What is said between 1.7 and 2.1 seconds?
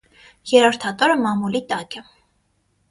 տակ է։